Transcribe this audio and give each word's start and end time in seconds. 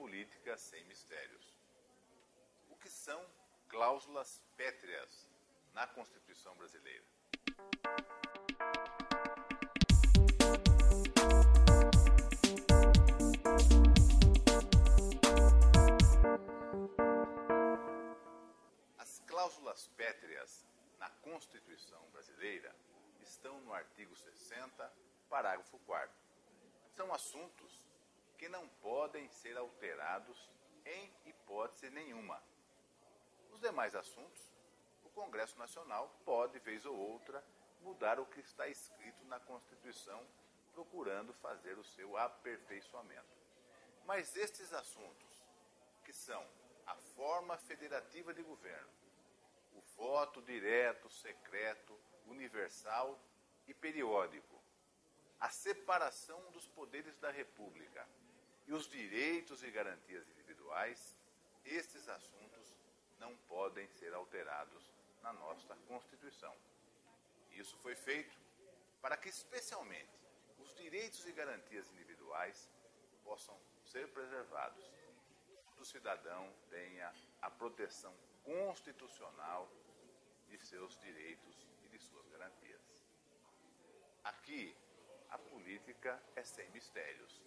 política 0.00 0.56
sem 0.56 0.82
mistérios. 0.84 1.54
O 2.70 2.76
que 2.76 2.88
são 2.88 3.22
cláusulas 3.68 4.40
pétreas 4.56 5.28
na 5.74 5.86
Constituição 5.86 6.56
brasileira? 6.56 7.04
As 18.96 19.20
cláusulas 19.26 19.86
pétreas 19.98 20.66
na 20.98 21.10
Constituição 21.10 22.02
brasileira 22.08 22.74
estão 23.20 23.60
no 23.60 23.74
artigo 23.74 24.16
60, 24.16 24.90
parágrafo 25.28 25.78
4. 25.80 26.10
São 26.96 27.12
assuntos 27.12 27.90
que 28.40 28.48
não 28.48 28.66
podem 28.80 29.28
ser 29.28 29.54
alterados 29.58 29.79
em 30.84 31.12
hipótese 31.24 31.88
nenhuma. 31.90 32.42
Os 33.52 33.60
demais 33.60 33.94
assuntos, 33.94 34.52
o 35.04 35.10
Congresso 35.10 35.56
Nacional 35.58 36.12
pode, 36.24 36.58
vez 36.58 36.84
ou 36.84 36.96
outra, 36.96 37.44
mudar 37.80 38.18
o 38.18 38.26
que 38.26 38.40
está 38.40 38.66
escrito 38.66 39.24
na 39.26 39.38
Constituição, 39.38 40.26
procurando 40.72 41.32
fazer 41.34 41.78
o 41.78 41.84
seu 41.84 42.16
aperfeiçoamento. 42.16 43.38
Mas 44.04 44.36
estes 44.36 44.72
assuntos, 44.72 45.44
que 46.04 46.12
são 46.12 46.44
a 46.86 46.96
forma 46.96 47.56
federativa 47.56 48.34
de 48.34 48.42
governo, 48.42 48.90
o 49.74 49.80
voto 49.96 50.42
direto, 50.42 51.08
secreto, 51.08 51.96
universal 52.26 53.16
e 53.68 53.74
periódico, 53.74 54.60
a 55.38 55.48
separação 55.50 56.50
dos 56.50 56.66
poderes 56.66 57.16
da 57.18 57.30
República 57.30 58.06
e 58.70 58.72
os 58.72 58.86
direitos 58.88 59.64
e 59.64 59.70
garantias 59.72 60.30
individuais, 60.30 61.16
estes 61.64 62.08
assuntos 62.08 62.76
não 63.18 63.36
podem 63.48 63.88
ser 63.88 64.14
alterados 64.14 64.92
na 65.24 65.32
nossa 65.32 65.74
Constituição. 65.88 66.54
Isso 67.50 67.76
foi 67.78 67.96
feito 67.96 68.38
para 69.02 69.16
que, 69.16 69.28
especialmente, 69.28 70.16
os 70.60 70.72
direitos 70.76 71.26
e 71.26 71.32
garantias 71.32 71.90
individuais 71.90 72.70
possam 73.24 73.60
ser 73.84 74.06
preservados. 74.12 74.88
O 75.76 75.84
cidadão 75.84 76.54
tenha 76.70 77.12
a 77.42 77.50
proteção 77.50 78.14
constitucional 78.44 79.68
de 80.48 80.56
seus 80.58 80.96
direitos 81.00 81.66
e 81.86 81.88
de 81.88 81.98
suas 81.98 82.28
garantias. 82.28 82.80
Aqui, 84.22 84.76
a 85.28 85.38
política 85.38 86.22
é 86.36 86.44
sem 86.44 86.70
mistérios. 86.70 87.42